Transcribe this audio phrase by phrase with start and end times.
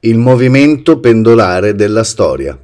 [0.00, 2.56] Il movimento pendolare della storia.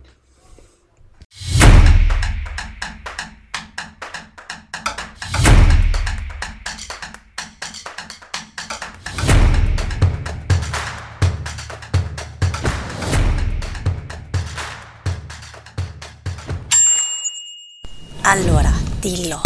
[18.23, 18.71] Allora,
[19.01, 19.41] dillo.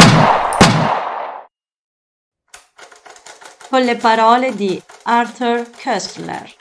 [3.70, 6.57] Con le parole di Arthur Koestler.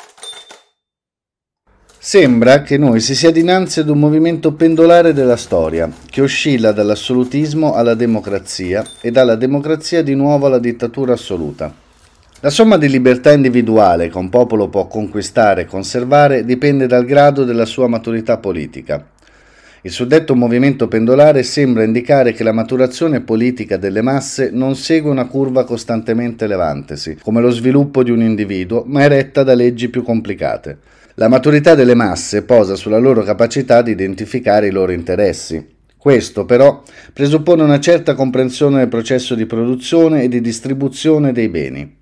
[2.07, 7.73] Sembra che noi si sia dinanzi ad un movimento pendolare della storia, che oscilla dall'assolutismo
[7.73, 11.70] alla democrazia e dalla democrazia di nuovo alla dittatura assoluta.
[12.39, 17.43] La somma di libertà individuale che un popolo può conquistare e conservare dipende dal grado
[17.43, 19.05] della sua maturità politica.
[19.81, 25.26] Il suddetto movimento pendolare sembra indicare che la maturazione politica delle masse non segue una
[25.26, 30.03] curva costantemente levantesi, come lo sviluppo di un individuo, ma è retta da leggi più
[30.03, 30.95] complicate.
[31.20, 35.65] La maturità delle masse posa sulla loro capacità di identificare i loro interessi.
[35.98, 41.98] Questo però presuppone una certa comprensione del processo di produzione e di distribuzione dei beni.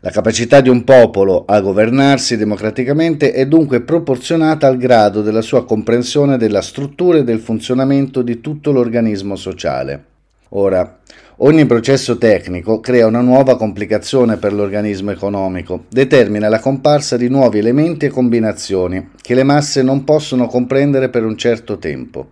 [0.00, 5.64] La capacità di un popolo a governarsi democraticamente è dunque proporzionata al grado della sua
[5.64, 10.15] comprensione della struttura e del funzionamento di tutto l'organismo sociale.
[10.50, 10.98] Ora,
[11.40, 17.58] Ogni processo tecnico crea una nuova complicazione per l'organismo economico, determina la comparsa di nuovi
[17.58, 22.30] elementi e combinazioni che le masse non possono comprendere per un certo tempo.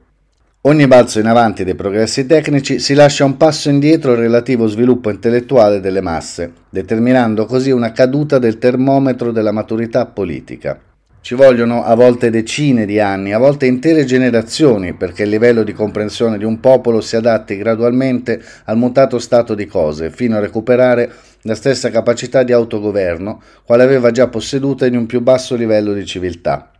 [0.62, 5.10] Ogni balzo in avanti dei progressi tecnici si lascia un passo indietro al relativo sviluppo
[5.10, 10.80] intellettuale delle masse, determinando così una caduta del termometro della maturità politica.
[11.24, 15.72] Ci vogliono a volte decine di anni, a volte intere generazioni perché il livello di
[15.72, 21.10] comprensione di un popolo si adatti gradualmente al mutato stato di cose, fino a recuperare
[21.44, 26.04] la stessa capacità di autogoverno quale aveva già posseduta in un più basso livello di
[26.04, 26.70] civiltà.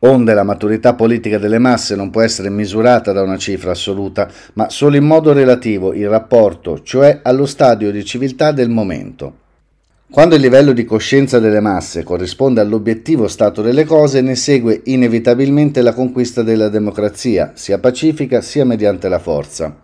[0.00, 4.68] Onde la maturità politica delle masse non può essere misurata da una cifra assoluta, ma
[4.68, 9.44] solo in modo relativo, in rapporto, cioè allo stadio di civiltà del momento.
[10.16, 15.82] Quando il livello di coscienza delle masse corrisponde all'obiettivo stato delle cose, ne segue inevitabilmente
[15.82, 19.76] la conquista della democrazia, sia pacifica sia mediante la forza.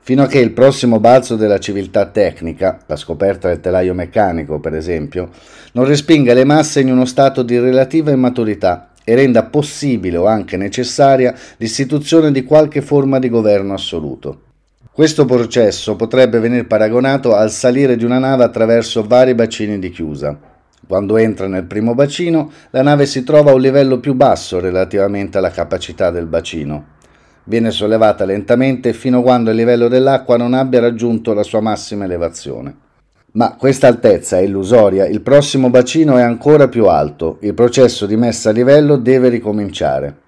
[0.00, 4.74] Fino a che il prossimo balzo della civiltà tecnica, la scoperta del telaio meccanico per
[4.74, 5.30] esempio,
[5.72, 10.58] non respinga le masse in uno stato di relativa immaturità e renda possibile o anche
[10.58, 14.40] necessaria l'istituzione di qualche forma di governo assoluto.
[14.96, 20.34] Questo processo potrebbe venire paragonato al salire di una nave attraverso vari bacini di chiusa.
[20.88, 25.36] Quando entra nel primo bacino, la nave si trova a un livello più basso relativamente
[25.36, 26.86] alla capacità del bacino.
[27.44, 32.06] Viene sollevata lentamente fino a quando il livello dell'acqua non abbia raggiunto la sua massima
[32.06, 32.74] elevazione.
[33.32, 38.16] Ma questa altezza è illusoria, il prossimo bacino è ancora più alto, il processo di
[38.16, 40.24] messa a livello deve ricominciare.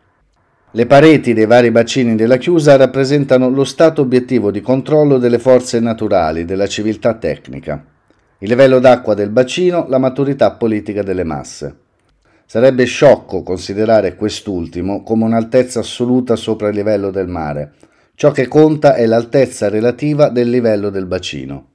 [0.72, 5.80] Le pareti dei vari bacini della chiusa rappresentano lo stato obiettivo di controllo delle forze
[5.80, 7.82] naturali, della civiltà tecnica.
[8.40, 11.74] Il livello d'acqua del bacino, la maturità politica delle masse.
[12.44, 17.72] Sarebbe sciocco considerare quest'ultimo come un'altezza assoluta sopra il livello del mare.
[18.14, 21.66] Ciò che conta è l'altezza relativa del livello del bacino.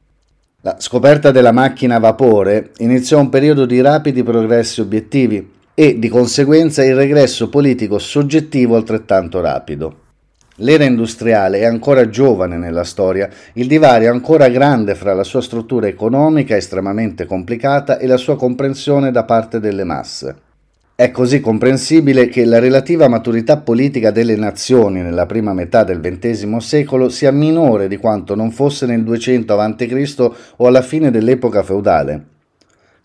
[0.61, 6.07] La scoperta della macchina a vapore iniziò un periodo di rapidi progressi obiettivi, e di
[6.07, 9.97] conseguenza il regresso politico soggettivo altrettanto rapido.
[10.57, 15.41] L'era industriale è ancora giovane nella storia, il divario è ancora grande fra la sua
[15.41, 20.35] struttura economica estremamente complicata e la sua comprensione da parte delle masse.
[20.95, 26.55] È così comprensibile che la relativa maturità politica delle nazioni nella prima metà del XX
[26.57, 30.31] secolo sia minore di quanto non fosse nel 200 a.C.
[30.57, 32.32] o alla fine dell'epoca feudale.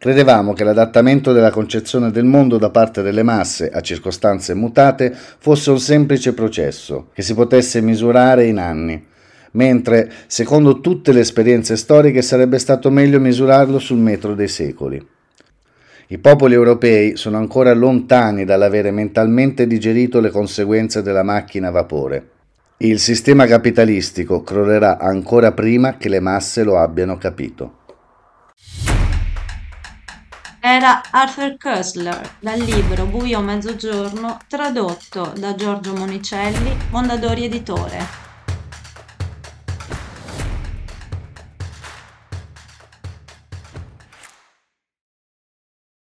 [0.01, 5.73] Credevamo che l'adattamento della concezione del mondo da parte delle masse a circostanze mutate fosse
[5.73, 9.05] un semplice processo, che si potesse misurare in anni,
[9.53, 15.05] mentre, secondo tutte le esperienze storiche, sarebbe stato meglio misurarlo sul metro dei secoli.
[16.11, 22.29] I popoli europei sono ancora lontani dall'avere mentalmente digerito le conseguenze della macchina a vapore.
[22.77, 27.78] Il sistema capitalistico crollerà ancora prima che le masse lo abbiano capito.
[30.61, 38.28] Era Arthur Koestler dal libro Buio Mezzogiorno tradotto da Giorgio Monicelli, Mondadori Editore.